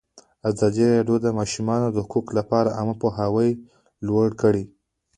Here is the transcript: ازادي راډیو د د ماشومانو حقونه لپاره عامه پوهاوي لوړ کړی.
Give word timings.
ازادي 0.49 0.83
راډیو 0.95 1.17
د 1.19 1.23
د 1.25 1.27
ماشومانو 1.39 1.87
حقونه 2.05 2.31
لپاره 2.37 2.75
عامه 2.77 2.95
پوهاوي 3.01 3.51
لوړ 4.07 4.29
کړی. 4.41 4.63